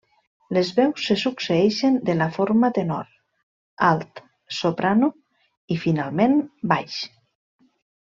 Les 0.57 0.69
veus 0.77 1.03
se 1.09 1.17
succeeixen 1.23 1.99
de 2.07 2.15
la 2.23 2.29
forma 2.39 2.71
tenor, 2.79 3.13
alt, 3.91 4.25
soprano, 4.63 5.13
i 5.79 5.83
finalment, 5.87 6.39
baix. 6.77 7.01